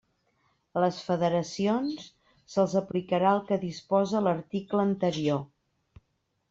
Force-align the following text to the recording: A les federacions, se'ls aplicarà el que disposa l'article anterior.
A 0.77 0.81
les 0.83 0.95
federacions, 1.09 2.07
se'ls 2.55 2.73
aplicarà 2.81 3.35
el 3.37 3.45
que 3.51 3.61
disposa 3.69 4.27
l'article 4.29 4.85
anterior. 4.93 5.45